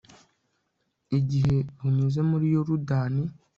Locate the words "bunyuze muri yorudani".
1.77-3.23